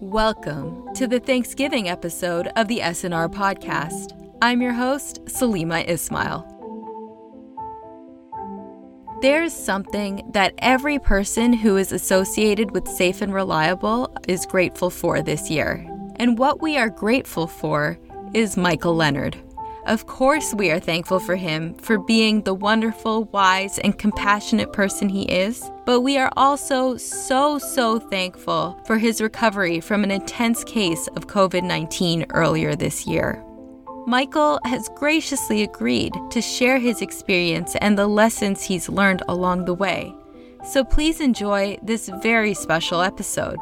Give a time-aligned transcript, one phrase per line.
[0.00, 4.18] Welcome to the Thanksgiving episode of the S&R podcast.
[4.40, 6.46] I'm your host, Salima Ismail.
[9.20, 15.20] There's something that every person who is associated with Safe and Reliable is grateful for
[15.20, 15.86] this year.
[16.16, 17.98] And what we are grateful for
[18.32, 19.36] is Michael Leonard.
[19.90, 25.08] Of course, we are thankful for him for being the wonderful, wise, and compassionate person
[25.08, 30.62] he is, but we are also so, so thankful for his recovery from an intense
[30.62, 33.44] case of COVID 19 earlier this year.
[34.06, 39.74] Michael has graciously agreed to share his experience and the lessons he's learned along the
[39.74, 40.14] way.
[40.64, 43.58] So please enjoy this very special episode.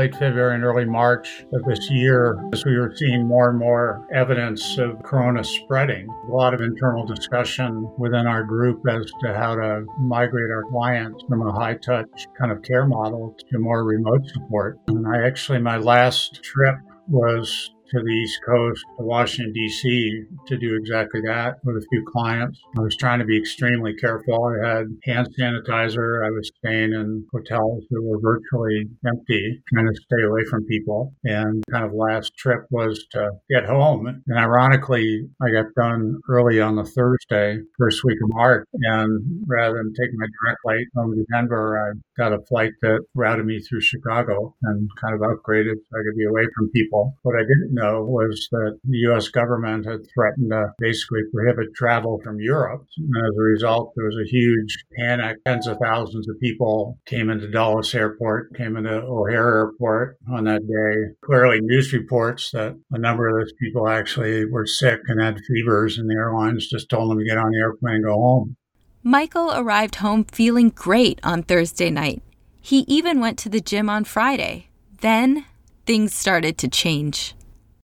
[0.00, 4.08] Late February and early March of this year, as we were seeing more and more
[4.14, 6.08] evidence of corona spreading.
[6.26, 11.22] A lot of internal discussion within our group as to how to migrate our clients
[11.28, 14.78] from a high touch kind of care model to more remote support.
[14.88, 16.76] And I actually, my last trip
[17.06, 22.04] was to the East Coast, to Washington, D.C., to do exactly that with a few
[22.06, 22.60] clients.
[22.76, 24.52] I was trying to be extremely careful.
[24.62, 26.24] I had hand sanitizer.
[26.24, 31.14] I was staying in hotels that were virtually empty, trying to stay away from people.
[31.24, 34.06] And kind of last trip was to get home.
[34.06, 38.66] And ironically, I got done early on the Thursday, first week of March.
[38.72, 43.00] And rather than take my direct flight home to Denver, I got a flight that
[43.14, 47.14] routed me through Chicago and kind of upgraded so I could be away from people.
[47.22, 49.28] What I didn't know was that the U.S.
[49.28, 52.86] government had threatened to basically prohibit travel from Europe.
[52.96, 55.38] And as a result, there was a huge panic.
[55.46, 60.62] Tens of thousands of people came into Dulles Airport, came into O'Hare Airport on that
[60.66, 61.14] day.
[61.24, 65.98] Clearly, news reports that a number of those people actually were sick and had fevers,
[65.98, 68.56] and the airlines just told them to get on the airplane and go home.
[69.02, 72.22] Michael arrived home feeling great on Thursday night.
[72.60, 74.68] He even went to the gym on Friday.
[75.00, 75.46] Then
[75.86, 77.34] things started to change.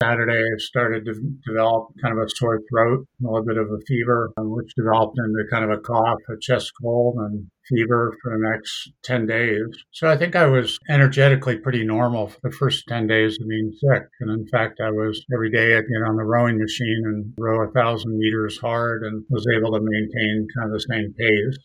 [0.01, 1.13] Saturday, I started to
[1.45, 5.15] develop kind of a sore throat, a little bit of a fever, um, which developed
[5.19, 9.67] into kind of a cough, a chest cold, and fever for the next 10 days.
[9.91, 13.71] So I think I was energetically pretty normal for the first 10 days of being
[13.79, 14.03] sick.
[14.21, 17.67] And in fact, I was every day I'd get on the rowing machine and row
[17.67, 21.57] a thousand meters hard and was able to maintain kind of the same pace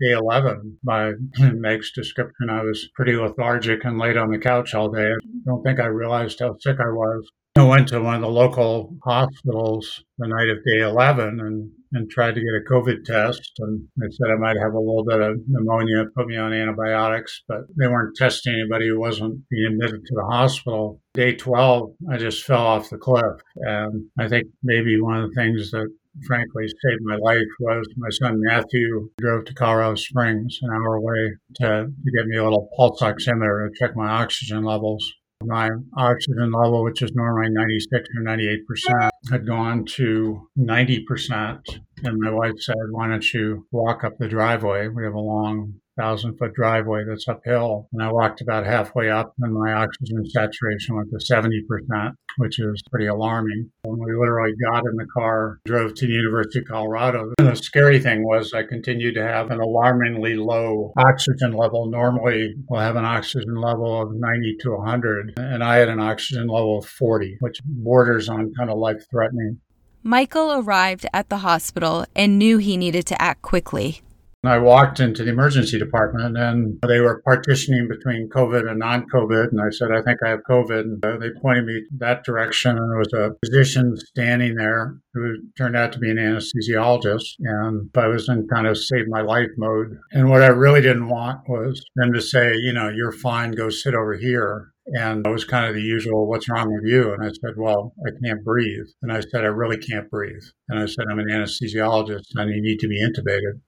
[0.00, 4.90] day 11 by Meg's description, I was pretty lethargic and laid on the couch all
[4.90, 5.12] day.
[5.12, 5.16] I
[5.46, 8.96] don't think I realized how sick I was I went to one of the local
[9.04, 13.52] hospitals the night of day 11 and, and tried to get a COVID test.
[13.60, 17.42] And they said I might have a little bit of pneumonia, put me on antibiotics,
[17.46, 21.00] but they weren't testing anybody who wasn't being admitted to the hospital.
[21.14, 23.40] Day 12, I just fell off the cliff.
[23.58, 25.88] And I think maybe one of the things that
[26.26, 31.36] frankly saved my life was my son Matthew drove to Colorado Springs, an hour away,
[31.60, 35.08] to, to get me a little pulse oximeter to check my oxygen levels
[35.46, 41.58] my oxygen level, which is normally 96 or 98%, had gone to 90%.
[42.04, 44.88] And my wife said, Why don't you walk up the driveway?
[44.88, 47.88] We have a long thousand foot driveway that's uphill.
[47.92, 52.82] And I walked about halfway up and my oxygen saturation went to 70%, which is
[52.90, 53.70] pretty alarming.
[53.84, 57.32] When we literally got in the car, drove to the University of Colorado.
[57.38, 61.86] And the scary thing was I continued to have an alarmingly low oxygen level.
[61.90, 65.34] Normally we'll have an oxygen level of 90 to 100.
[65.36, 69.60] And I had an oxygen level of 40, which borders on kind of life threatening.
[70.06, 74.02] Michael arrived at the hospital and knew he needed to act quickly.
[74.48, 79.48] I walked into the emergency department and they were partitioning between COVID and non COVID.
[79.50, 80.80] And I said, I think I have COVID.
[80.80, 82.76] And uh, they pointed me that direction.
[82.76, 87.24] And there was a physician standing there who turned out to be an anesthesiologist.
[87.40, 89.96] And I was in kind of save my life mode.
[90.12, 93.70] And what I really didn't want was them to say, you know, you're fine, go
[93.70, 94.70] sit over here.
[94.86, 97.14] And it was kind of the usual, what's wrong with you?
[97.14, 98.86] And I said, well, I can't breathe.
[99.00, 100.42] And I said, I really can't breathe.
[100.68, 103.60] And I said, I'm an anesthesiologist and you need to be intubated.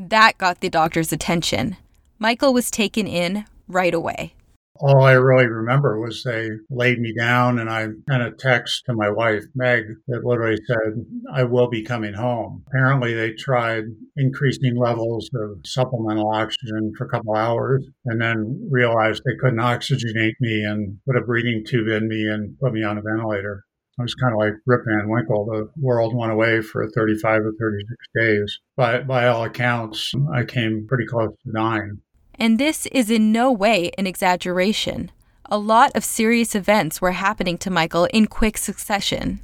[0.00, 1.76] That got the doctor's attention.
[2.20, 4.34] Michael was taken in right away.
[4.80, 8.94] All I really remember was they laid me down and I sent a text to
[8.94, 12.62] my wife, Meg, that literally said, I will be coming home.
[12.68, 13.86] Apparently, they tried
[14.16, 20.34] increasing levels of supplemental oxygen for a couple hours and then realized they couldn't oxygenate
[20.38, 23.64] me and put a breathing tube in me and put me on a ventilator.
[23.98, 25.46] I was kind of like Rip Van Winkle.
[25.46, 28.60] The world went away for 35 or 36 days.
[28.76, 32.00] But by all accounts, I came pretty close to dying.
[32.36, 35.10] And this is in no way an exaggeration.
[35.46, 39.40] A lot of serious events were happening to Michael in quick succession.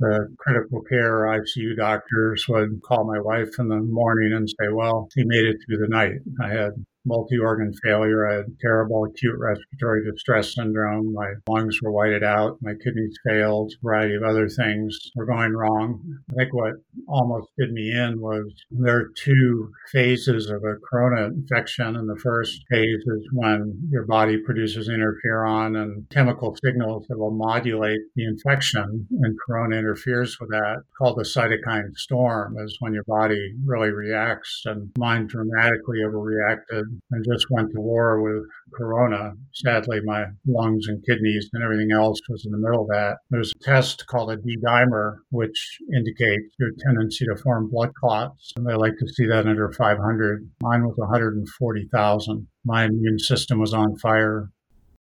[0.00, 5.08] the critical care ICU doctors would call my wife in the morning and say, Well,
[5.14, 6.14] he made it through the night.
[6.42, 6.72] I had
[7.04, 8.28] multi organ failure.
[8.28, 11.12] I had terrible acute respiratory distress syndrome.
[11.14, 12.58] My lungs were whited out.
[12.60, 13.72] My kidneys failed.
[13.72, 16.00] A variety of other things were going wrong.
[16.30, 16.74] I think what
[17.08, 21.96] almost did me in was there are two phases of a corona infection.
[21.96, 27.30] And the first phase is when your body produces interferon and chemical signals that will
[27.30, 29.06] modulate the infection.
[29.22, 34.62] And corona interferes with that, called the cytokine storm, is when your body really reacts.
[34.66, 38.44] And mine dramatically overreacted and just went to war with
[38.74, 39.32] corona.
[39.54, 43.18] Sadly, my lungs and kidneys and everything else was in the middle of that.
[43.30, 48.52] There's a test called a D dimer, which indicates your tendency to form blood clots.
[48.56, 50.50] And they like to see that under 500.
[50.62, 52.46] Mine was 140,000.
[52.64, 54.50] My immune system was on fire.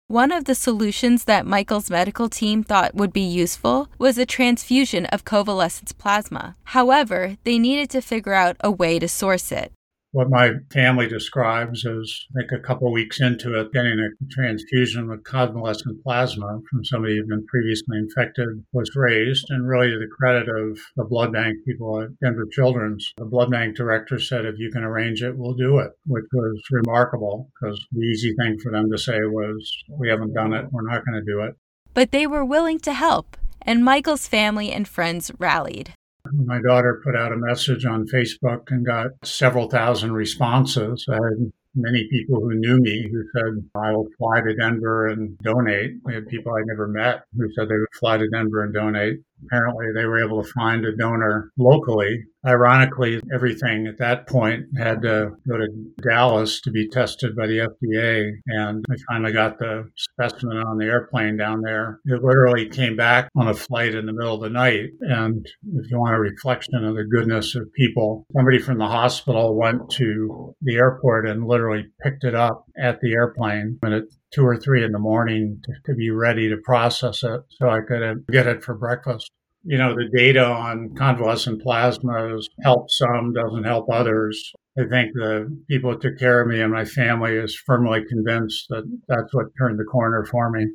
[0.07, 5.07] One of the solutions that Michael's medical team thought would be useful was a transfusion
[5.07, 6.57] of convalescent plasma.
[6.65, 9.73] However, they needed to figure out a way to source it
[10.15, 15.25] what my family describes as, think, a couple weeks into it, getting a transfusion with
[15.25, 19.45] convalescent plasma from somebody who'd been previously infected was raised.
[19.51, 23.51] And really, to the credit of the blood bank people at Denver Children's, the blood
[23.51, 27.85] bank director said, if you can arrange it, we'll do it, which was remarkable because
[27.91, 29.69] the easy thing for them to say was,
[29.99, 31.57] we haven't done it, we're not going to do it.
[31.93, 35.93] But they were willing to help, and Michael's family and friends rallied.
[36.33, 41.05] My daughter put out a message on Facebook and got several thousand responses.
[41.09, 45.37] I had many people who knew me who said, I will fly to Denver and
[45.39, 45.93] donate.
[46.05, 49.21] We had people I never met who said they would fly to Denver and donate.
[49.47, 52.25] Apparently, they were able to find a donor locally.
[52.47, 55.69] Ironically, everything at that point had to go to
[56.03, 58.31] Dallas to be tested by the FDA.
[58.47, 62.01] And I finally got the specimen on the airplane down there.
[62.05, 64.91] It literally came back on a flight in the middle of the night.
[65.01, 69.57] And if you want a reflection of the goodness of people, somebody from the hospital
[69.57, 73.79] went to the airport and literally picked it up at the airplane.
[73.83, 74.05] And it
[74.35, 77.81] two or three in the morning to, to be ready to process it so I
[77.87, 79.31] could uh, get it for breakfast.
[79.63, 84.53] You know, the data on convalescent plasmas helps some, doesn't help others.
[84.79, 88.67] I think the people who took care of me and my family is firmly convinced
[88.69, 90.67] that that's what turned the corner for me.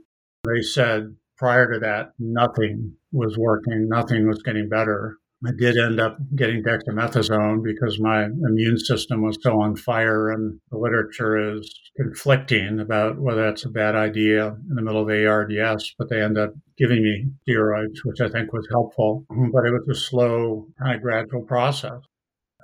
[0.46, 5.18] They said prior to that, nothing was working, nothing was getting better.
[5.46, 10.60] I did end up getting dexamethasone because my immune system was so on fire, and
[10.70, 15.96] the literature is conflicting about whether that's a bad idea in the middle of ARDS,
[15.98, 19.26] but they end up giving me steroids, which I think was helpful.
[19.30, 22.02] But it was a slow, kind of gradual process.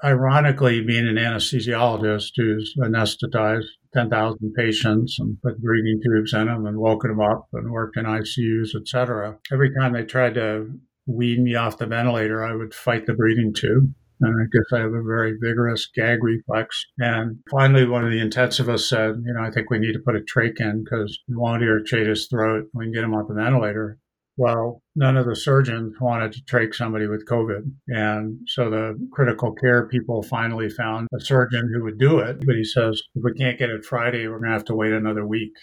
[0.04, 6.78] Ironically, being an anesthesiologist who's anesthetized 10,000 patients and put breathing tubes in them and
[6.78, 10.70] woken them up and worked in ICUs, et cetera, every time they tried to
[11.06, 13.94] wean me off the ventilator, I would fight the breathing tube.
[14.22, 16.86] And I guess I have a very vigorous gag reflex.
[17.00, 20.16] And finally, one of the intensivists said, you know, I think we need to put
[20.16, 22.66] a trach in because we want to irritate his throat.
[22.74, 24.00] We can get him off the ventilator.
[24.38, 27.72] Well, none of the surgeons wanted to trach somebody with COVID.
[27.88, 32.46] And so the critical care people finally found a surgeon who would do it.
[32.46, 34.92] But he says, if we can't get it Friday, we're going to have to wait
[34.92, 35.54] another week.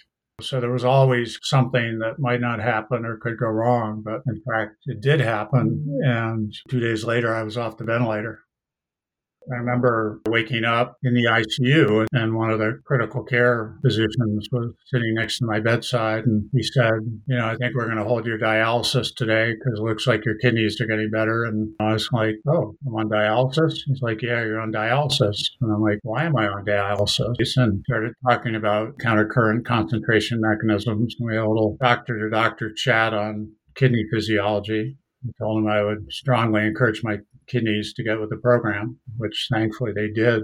[0.41, 4.03] So there was always something that might not happen or could go wrong.
[4.05, 5.87] But in fact, it did happen.
[5.87, 6.11] Mm-hmm.
[6.11, 8.41] And two days later, I was off the ventilator.
[9.51, 14.73] I remember waking up in the ICU, and one of the critical care physicians was
[14.87, 16.27] sitting next to my bedside.
[16.27, 19.79] And he said, You know, I think we're going to hold your dialysis today because
[19.79, 21.45] it looks like your kidneys are getting better.
[21.45, 23.79] And I was like, Oh, I'm on dialysis?
[23.87, 25.39] He's like, Yeah, you're on dialysis.
[25.61, 27.35] And I'm like, Why am I on dialysis?
[27.57, 31.17] And started talking about countercurrent concentration mechanisms.
[31.19, 34.97] And we had a little doctor to doctor chat on kidney physiology.
[35.25, 37.19] I told him I would strongly encourage my
[37.53, 40.43] kidneys to get with the program, which thankfully they did.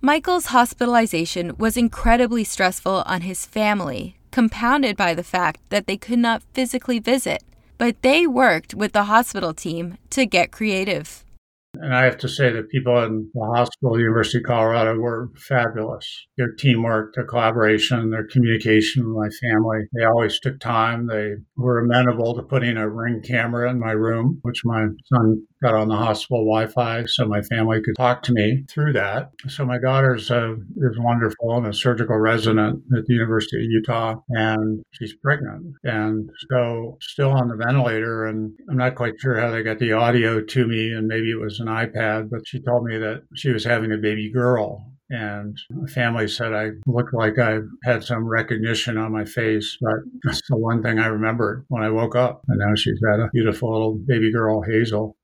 [0.00, 6.18] Michael's hospitalization was incredibly stressful on his family, compounded by the fact that they could
[6.18, 7.42] not physically visit.
[7.76, 11.24] But they worked with the hospital team to get creative.
[11.74, 16.06] And I have to say that people in the hospital, University of Colorado, were fabulous.
[16.36, 19.86] Their teamwork, their collaboration, their communication with my family.
[19.94, 21.06] They always took time.
[21.06, 25.74] They were amenable to putting a ring camera in my room, which my son got
[25.74, 29.30] on the hospital Wi-Fi so my family could talk to me through that.
[29.48, 34.82] So my daughter's is wonderful and a surgical resident at the University of Utah, and
[34.92, 38.26] she's pregnant, and so still on the ventilator.
[38.26, 41.40] And I'm not quite sure how they got the audio to me, and maybe it
[41.40, 45.58] was an iPad, but she told me that she was having a baby girl And
[45.70, 50.40] my family said I looked like I had some recognition on my face, but that's
[50.48, 52.42] the one thing I remembered when I woke up.
[52.46, 55.16] And now she's got a beautiful little baby girl, Hazel.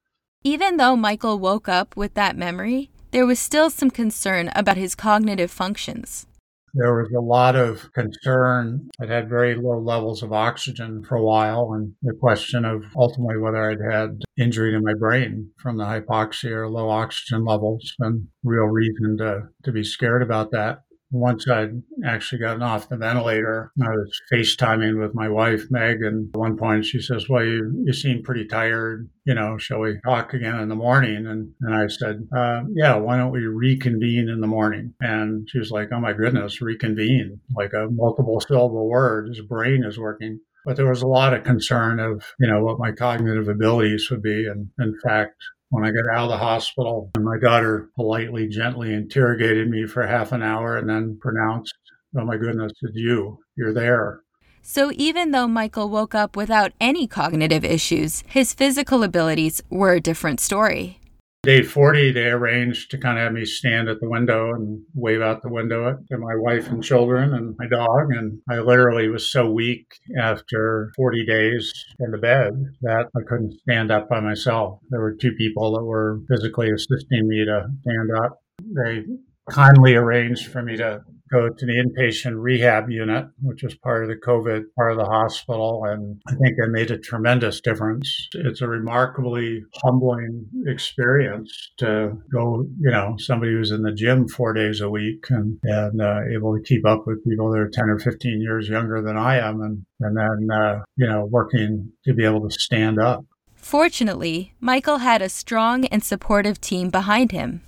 [0.47, 4.95] Even though Michael woke up with that memory, there was still some concern about his
[4.95, 6.29] cognitive functions.
[6.73, 8.89] There was a lot of concern.
[9.01, 13.39] I'd had very low levels of oxygen for a while, and the question of ultimately
[13.39, 18.29] whether I'd had injury to my brain from the hypoxia or low oxygen levels, and
[18.45, 23.73] real reason to, to be scared about that once I'd actually gotten off the ventilator,
[23.81, 27.73] I was FaceTiming with my wife, Meg, and at one point she says, Well, you,
[27.85, 29.09] you seem pretty tired.
[29.25, 31.27] You know, shall we talk again in the morning?
[31.27, 34.95] And, and I said, uh, Yeah, why don't we reconvene in the morning?
[35.01, 39.29] And she was like, Oh my goodness, reconvene, like a multiple syllable word.
[39.29, 40.41] His brain is working.
[40.65, 44.23] But there was a lot of concern of, you know, what my cognitive abilities would
[44.23, 44.49] be.
[44.49, 45.37] And in fact,
[45.71, 47.11] when I got out of the hospital.
[47.19, 51.75] My daughter politely, gently interrogated me for half an hour and then pronounced,
[52.19, 53.39] Oh my goodness, it's you.
[53.57, 54.21] You're there.
[54.63, 60.01] So even though Michael woke up without any cognitive issues, his physical abilities were a
[60.01, 60.99] different story.
[61.47, 65.23] Day 40, they arranged to kind of have me stand at the window and wave
[65.23, 68.09] out the window to my wife and children and my dog.
[68.11, 69.87] And I literally was so weak
[70.21, 72.51] after 40 days in the bed
[72.83, 74.81] that I couldn't stand up by myself.
[74.91, 78.41] There were two people that were physically assisting me to stand up.
[78.75, 79.05] They
[79.49, 84.09] kindly arranged for me to go to the inpatient rehab unit, which was part of
[84.09, 85.85] the COVID part of the hospital.
[85.85, 88.29] And I think it made a tremendous difference.
[88.35, 94.53] It's a remarkably humbling experience to go, you know, somebody who's in the gym four
[94.53, 97.89] days a week and, and uh, able to keep up with people that are 10
[97.89, 99.61] or 15 years younger than I am.
[99.61, 103.25] And, and then, uh, you know, working to be able to stand up.
[103.55, 107.63] Fortunately, Michael had a strong and supportive team behind him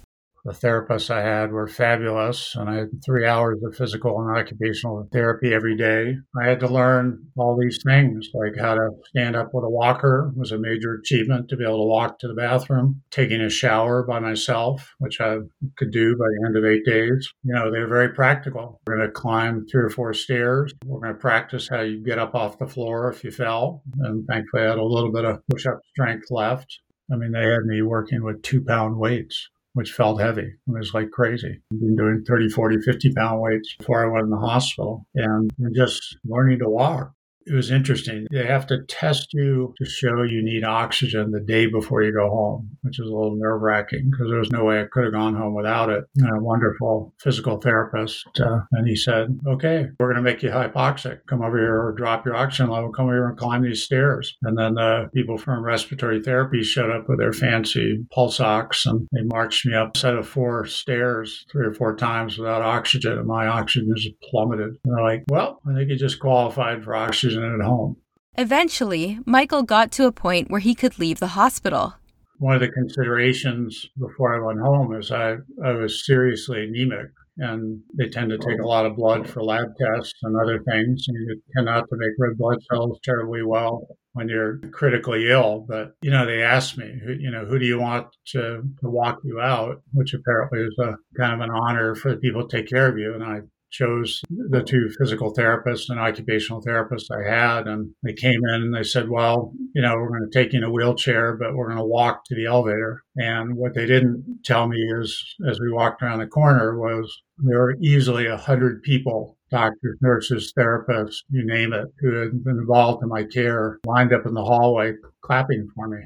[0.45, 5.09] the therapists I had were fabulous, and I had three hours of physical and occupational
[5.13, 6.17] therapy every day.
[6.41, 10.33] I had to learn all these things, like how to stand up with a walker
[10.37, 14.03] was a major achievement to be able to walk to the bathroom, taking a shower
[14.03, 15.39] by myself, which I
[15.77, 17.33] could do by the end of eight days.
[17.43, 18.81] You know, they're very practical.
[18.87, 20.73] We're going to climb three or four stairs.
[20.85, 23.83] We're going to practice how you get up off the floor if you fell.
[24.01, 26.81] And thankfully, I had a little bit of push up strength left.
[27.11, 30.43] I mean, they had me working with two pound weights which felt heavy.
[30.43, 31.61] It was like crazy.
[31.73, 35.51] I've been doing 30, 40, 50 pound weights before I went in the hospital and
[35.75, 37.13] just learning to walk
[37.49, 38.27] it was interesting.
[38.31, 42.29] They have to test you to show you need oxygen the day before you go
[42.29, 45.13] home, which is a little nerve wracking because there was no way I could have
[45.13, 46.05] gone home without it.
[46.17, 48.27] And a wonderful physical therapist.
[48.39, 51.21] Uh, and he said, Okay, we're going to make you hypoxic.
[51.27, 52.93] Come over here or drop your oxygen level.
[52.93, 54.37] Come over here and climb these stairs.
[54.43, 59.09] And then the people from respiratory therapy showed up with their fancy pulse ox and
[59.13, 63.13] they marched me up a set of four stairs three or four times without oxygen.
[63.13, 64.77] And my oxygen just plummeted.
[64.85, 67.97] And they're like, Well, I think you just qualified for oxygen at home.
[68.37, 71.95] Eventually, Michael got to a point where he could leave the hospital.
[72.39, 77.81] One of the considerations before I went home is I, I was seriously anemic, and
[77.97, 81.05] they tend to take a lot of blood for lab tests and other things.
[81.09, 85.65] And you tend not to make red blood cells terribly well when you're critically ill.
[85.69, 89.19] But, you know, they asked me, you know, who do you want to, to walk
[89.25, 89.83] you out?
[89.93, 92.99] Which apparently is a kind of an honor for the people to take care of
[92.99, 93.15] you.
[93.15, 97.67] And I chose the two physical therapists and occupational therapists I had.
[97.67, 100.59] And they came in and they said, well, you know, we're going to take you
[100.59, 103.03] in a wheelchair, but we're going to walk to the elevator.
[103.17, 107.59] And what they didn't tell me is, as we walked around the corner, was there
[107.59, 113.03] were easily a hundred people doctors, nurses, therapists, you name it, who had been involved
[113.03, 115.99] in my care, lined up in the hallway clapping for me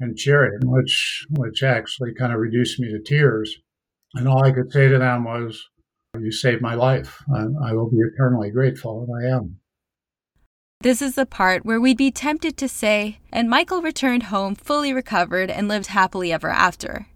[0.00, 3.56] and cheering, which which actually kind of reduced me to tears.
[4.14, 5.64] And all I could say to them was,
[6.20, 7.22] you saved my life.
[7.34, 9.58] I, I will be eternally grateful, and I am.
[10.80, 14.92] This is the part where we'd be tempted to say, and Michael returned home fully
[14.92, 17.06] recovered and lived happily ever after.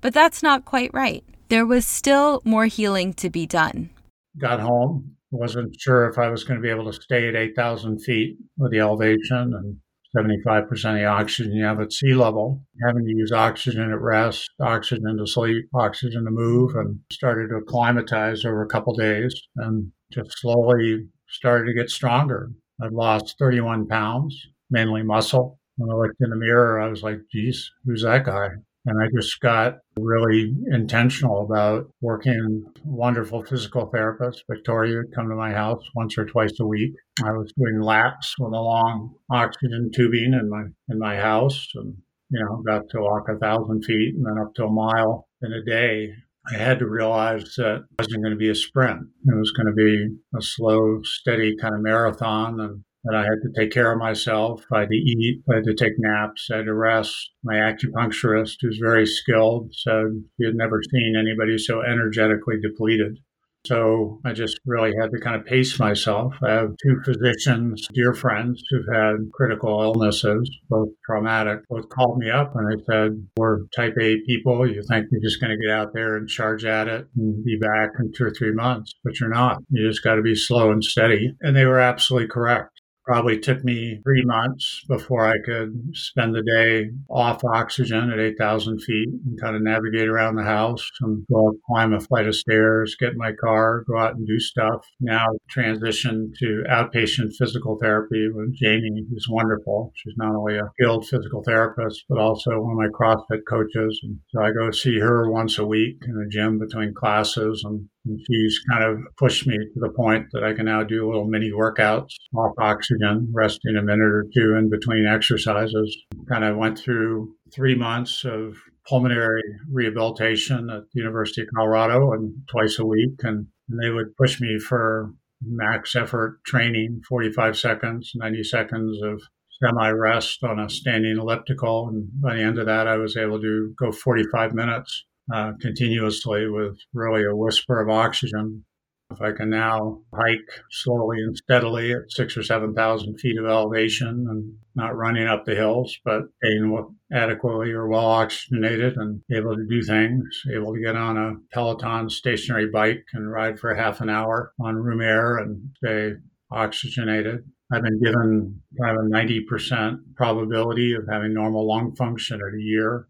[0.00, 1.22] But that's not quite right.
[1.48, 3.90] There was still more healing to be done.
[4.38, 7.98] Got home, wasn't sure if I was going to be able to stay at 8,000
[7.98, 9.76] feet with the elevation and
[10.16, 14.50] 75% of the oxygen you have at sea level, having to use oxygen at rest,
[14.60, 19.92] oxygen to sleep, oxygen to move, and started to acclimatize over a couple days and
[20.12, 22.50] just slowly started to get stronger.
[22.82, 25.58] I've lost 31 pounds, mainly muscle.
[25.76, 28.48] When I looked in the mirror, I was like, geez, who's that guy?
[28.86, 34.44] And I just got really intentional about working wonderful physical therapist.
[34.50, 36.94] Victoria would come to my house once or twice a week.
[37.22, 41.94] I was doing laps with a long oxygen tubing in my in my house and
[42.30, 45.52] you know, got to walk a thousand feet and then up to a mile in
[45.52, 46.14] a day
[46.48, 49.02] I had to realize that it wasn't going to be a sprint.
[49.26, 52.60] It was going to be a slow, steady kind of marathon.
[52.60, 54.64] And that I had to take care of myself.
[54.72, 55.42] I had to eat.
[55.50, 56.48] I had to take naps.
[56.52, 57.30] I had to rest.
[57.42, 63.18] My acupuncturist, who's very skilled, said he had never seen anybody so energetically depleted.
[63.66, 66.34] So I just really had to kind of pace myself.
[66.42, 72.30] I have two physicians, dear friends, who've had critical illnesses, both traumatic, both called me
[72.30, 74.66] up and they said, We're type A people.
[74.66, 77.58] You think you're just going to get out there and charge at it and be
[77.58, 79.58] back in two or three months, but you're not.
[79.68, 81.34] You just got to be slow and steady.
[81.42, 82.79] And they were absolutely correct
[83.10, 88.78] probably took me three months before I could spend the day off oxygen at 8,000
[88.78, 92.36] feet and kind of navigate around the house and go up, climb a flight of
[92.36, 94.86] stairs, get in my car, go out and do stuff.
[95.00, 99.90] Now transition to outpatient physical therapy with Jamie, who's wonderful.
[99.96, 103.98] She's not only a skilled physical therapist, but also one of my CrossFit coaches.
[104.04, 107.88] And so I go see her once a week in the gym between classes and
[108.06, 111.26] and she's kind of pushed me to the point that I can now do little
[111.26, 115.96] mini workouts off oxygen, resting a minute or two in between exercises.
[116.28, 118.56] Kind of went through three months of
[118.88, 123.20] pulmonary rehabilitation at the University of Colorado and twice a week.
[123.22, 129.22] And, and they would push me for max effort training, 45 seconds, 90 seconds of
[129.62, 131.88] semi rest on a standing elliptical.
[131.88, 136.48] And by the end of that, I was able to go 45 minutes uh, continuously
[136.48, 138.64] with really a whisper of oxygen.
[139.10, 144.26] If I can now hike slowly and steadily at six or 7,000 feet of elevation
[144.30, 149.66] and not running up the hills, but being adequately or well oxygenated and able to
[149.68, 150.22] do things,
[150.54, 154.76] able to get on a Peloton stationary bike and ride for half an hour on
[154.76, 156.12] room air and stay
[156.52, 157.44] oxygenated.
[157.72, 162.62] I've been given kind of a 90% probability of having normal lung function at a
[162.62, 163.06] year.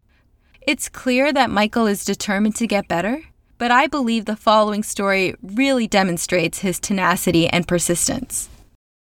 [0.67, 3.23] It's clear that Michael is determined to get better,
[3.57, 8.47] but I believe the following story really demonstrates his tenacity and persistence.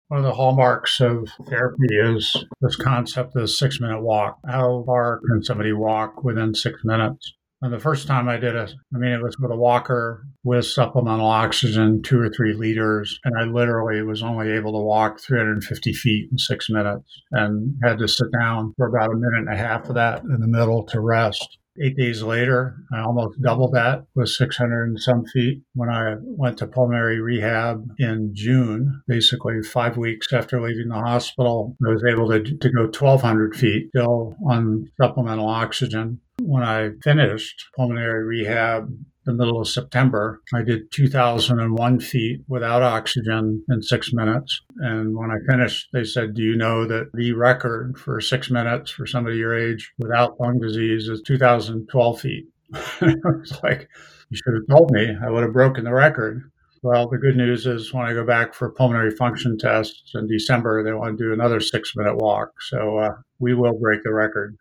[0.06, 4.38] One of the hallmarks of therapy is this concept of the six minute walk.
[4.48, 7.34] How far can somebody walk within six minutes?
[7.60, 10.64] And the first time I did it, I mean, it was with a walker with
[10.64, 13.18] supplemental oxygen, two or three liters.
[13.24, 17.98] And I literally was only able to walk 350 feet in six minutes and had
[17.98, 20.84] to sit down for about a minute and a half of that in the middle
[20.84, 21.58] to rest.
[21.80, 25.62] Eight days later, I almost doubled that with 600 and some feet.
[25.74, 31.76] When I went to pulmonary rehab in June, basically five weeks after leaving the hospital,
[31.86, 36.20] I was able to, to go 1,200 feet still on supplemental oxygen.
[36.40, 38.88] When I finished pulmonary rehab
[39.28, 40.40] the middle of September.
[40.54, 44.62] I did 2,001 feet without oxygen in six minutes.
[44.78, 48.90] And when I finished, they said, Do you know that the record for six minutes
[48.90, 52.46] for somebody your age without lung disease is 2,012 feet?
[52.74, 53.88] I was like,
[54.30, 55.14] You should have told me.
[55.22, 56.50] I would have broken the record.
[56.82, 60.82] Well, the good news is when I go back for pulmonary function tests in December,
[60.82, 62.48] they want to do another six minute walk.
[62.62, 64.56] So uh, we will break the record.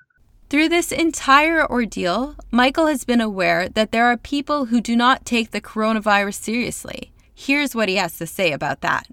[0.50, 5.26] Through this entire ordeal, Michael has been aware that there are people who do not
[5.26, 7.12] take the coronavirus seriously.
[7.36, 9.08] Here's what he has to say about that.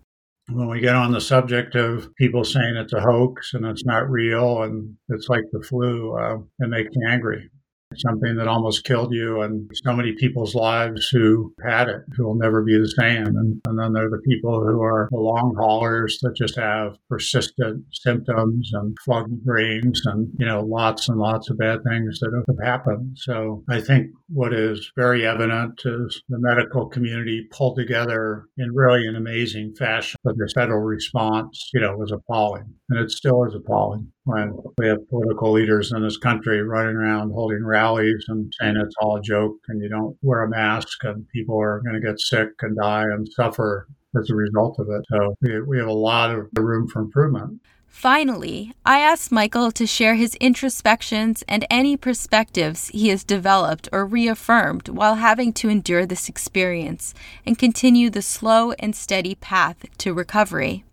[0.49, 4.09] When we get on the subject of people saying it's a hoax and it's not
[4.09, 7.51] real and it's like the flu, uh, it makes me angry
[7.99, 12.35] something that almost killed you, and so many people's lives who had it who will
[12.37, 13.27] never be the same.
[13.27, 16.97] And, and then there are the people who are the long haulers that just have
[17.09, 22.45] persistent symptoms and foggy brains and, you know, lots and lots of bad things that
[22.49, 23.17] have happened.
[23.17, 29.07] So I think what is very evident is the medical community pulled together in really
[29.07, 30.19] an amazing fashion.
[30.25, 32.75] But the federal response, you know, was appalling.
[32.91, 37.31] And it still is appalling when we have political leaders in this country running around
[37.31, 41.29] holding rallies and saying it's all a joke and you don't wear a mask and
[41.29, 43.87] people are going to get sick and die and suffer
[44.19, 45.05] as a result of it.
[45.11, 47.61] So we, we have a lot of room for improvement.
[47.87, 54.05] Finally, I asked Michael to share his introspections and any perspectives he has developed or
[54.05, 57.15] reaffirmed while having to endure this experience
[57.47, 60.85] and continue the slow and steady path to recovery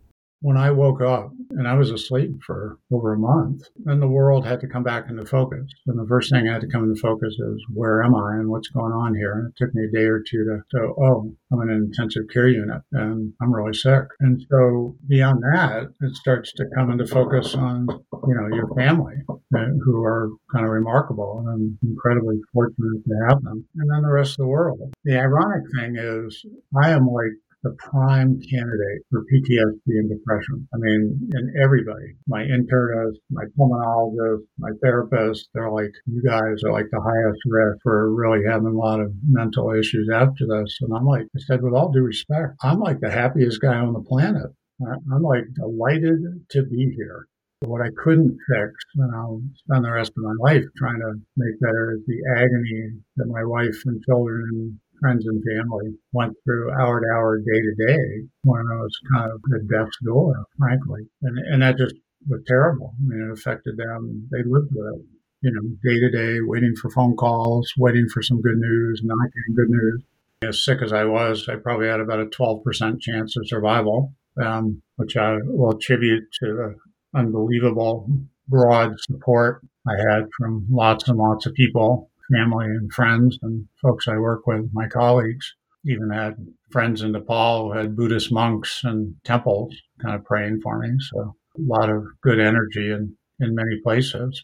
[0.41, 4.45] when I woke up and I was asleep for over a month, then the world
[4.45, 5.71] had to come back into focus.
[5.85, 8.49] And the first thing I had to come into focus is where am I and
[8.49, 9.33] what's going on here?
[9.33, 12.23] And it took me a day or two to go, oh, I'm in an intensive
[12.33, 14.05] care unit and I'm really sick.
[14.19, 17.87] And so beyond that, it starts to come into focus on,
[18.27, 23.15] you know, your family uh, who are kind of remarkable and I'm incredibly fortunate to
[23.29, 23.65] have them.
[23.75, 24.91] And then the rest of the world.
[25.03, 26.43] The ironic thing is
[26.81, 30.67] I am like the prime candidate for PTSD and depression.
[30.73, 36.71] I mean, and everybody, my internist, my pulmonologist, my therapist, they're like, you guys are
[36.71, 40.77] like the highest risk for really having a lot of mental issues after this.
[40.81, 43.93] And I'm like, I said, with all due respect, I'm like the happiest guy on
[43.93, 44.51] the planet.
[44.81, 46.19] I'm like delighted
[46.49, 47.27] to be here.
[47.63, 51.59] What I couldn't fix, and I'll spend the rest of my life trying to make
[51.59, 56.71] better, is the agony that my wife and children and friends and family went through
[56.71, 61.01] hour to hour, day to day when I was kind of at death's door, frankly.
[61.23, 61.95] And, and that just
[62.29, 62.93] was terrible.
[62.99, 64.29] I mean, it affected them.
[64.31, 65.01] They lived with it,
[65.41, 69.17] you know, day to day, waiting for phone calls, waiting for some good news, not
[69.33, 70.03] getting good news.
[70.43, 74.81] As sick as I was, I probably had about a 12% chance of survival, um,
[74.95, 76.75] which I will attribute to the
[77.13, 78.07] unbelievable
[78.47, 84.07] broad support I had from lots and lots of people, family and friends and folks
[84.07, 85.53] I work with, my colleagues.
[85.85, 86.35] Even had
[86.69, 90.89] friends in Nepal who had Buddhist monks and temples kind of praying for me.
[91.11, 94.43] So a lot of good energy in, in many places.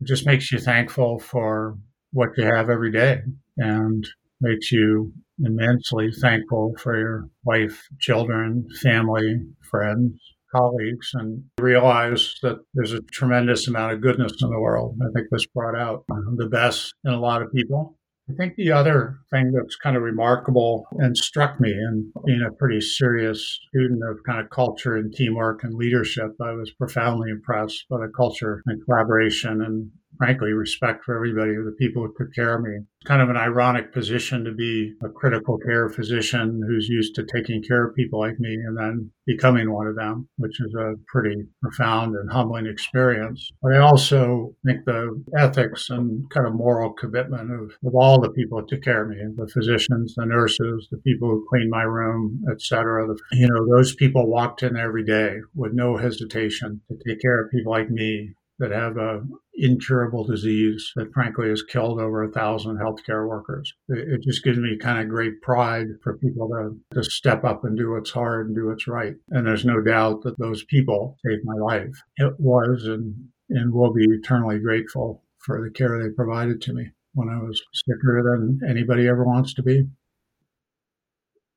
[0.00, 1.78] It just makes you thankful for
[2.12, 3.22] what you have every day
[3.56, 4.06] and
[4.40, 10.20] makes you immensely thankful for your wife, children, family, friends,
[10.54, 14.96] colleagues and realize that there's a tremendous amount of goodness in the world.
[15.02, 17.98] I think this brought out um, the best in a lot of people.
[18.30, 22.54] I think the other thing that's kind of remarkable and struck me in being a
[22.54, 27.84] pretty serious student of kind of culture and teamwork and leadership, I was profoundly impressed
[27.90, 32.56] by the culture and collaboration and frankly, respect for everybody, the people who took care
[32.56, 32.70] of me.
[32.76, 37.26] It's kind of an ironic position to be a critical care physician who's used to
[37.32, 40.94] taking care of people like me and then becoming one of them, which is a
[41.06, 43.48] pretty profound and humbling experience.
[43.62, 48.30] But I also think the ethics and kind of moral commitment of, of all the
[48.30, 51.82] people who took care of me, the physicians, the nurses, the people who cleaned my
[51.82, 53.06] room, etc.
[53.32, 57.50] You know, those people walked in every day with no hesitation to take care of
[57.50, 59.22] people like me that have a
[59.56, 63.72] incurable disease that frankly has killed over a thousand healthcare workers.
[63.88, 67.76] It, just gives me kind of great pride for people to, to step up and
[67.76, 69.14] do what's hard and do what's right.
[69.30, 71.94] And there's no doubt that those people saved my life.
[72.16, 73.14] It was and,
[73.50, 77.62] and will be eternally grateful for the care they provided to me when I was
[77.72, 79.86] sicker than anybody ever wants to be.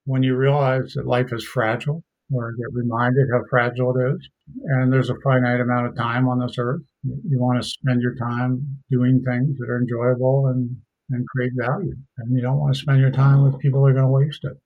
[0.05, 4.29] When you realize that life is fragile, or get reminded how fragile it is.
[4.65, 6.81] And there's a finite amount of time on this earth.
[7.03, 10.75] You want to spend your time doing things that are enjoyable and,
[11.09, 11.95] and create value.
[12.17, 14.43] And you don't want to spend your time with people that are going to waste
[14.43, 14.57] it.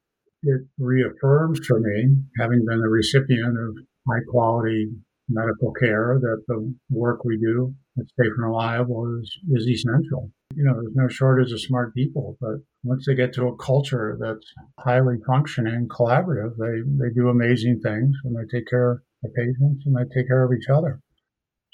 [0.44, 4.90] It reaffirms for me, having been a recipient of high quality
[5.30, 10.32] medical care, that the work we do that's safe and reliable is, is essential.
[10.56, 14.18] You know, there's no shortage of smart people, but once they get to a culture
[14.20, 19.30] that's highly functioning, collaborative, they, they do amazing things and they take care of the
[19.30, 21.00] patients and they take care of each other.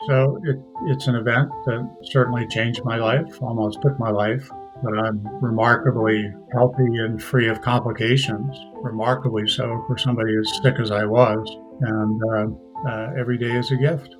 [0.05, 0.57] So it,
[0.88, 4.49] it's an event that certainly changed my life, almost took my life,
[4.83, 10.91] but I'm remarkably healthy and free of complications, remarkably so for somebody as sick as
[10.91, 11.47] I was.
[11.81, 14.15] And uh, uh, every day is a gift.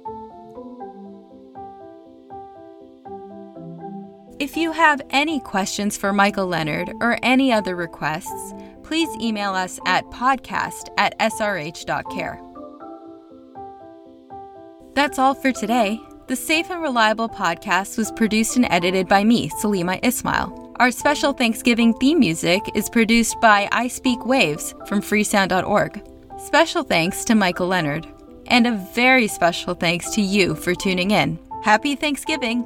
[4.39, 9.79] If you have any questions for Michael Leonard or any other requests, please email us
[9.85, 12.46] at podcast at srh.care.
[14.97, 16.01] That's all for today.
[16.25, 20.73] The Safe and Reliable podcast was produced and edited by me, Salima Ismail.
[20.79, 26.01] Our special Thanksgiving theme music is produced by I Speak Waves from freesound.org.
[26.39, 28.07] Special thanks to Michael Leonard.
[28.47, 31.38] And a very special thanks to you for tuning in.
[31.62, 32.65] Happy Thanksgiving!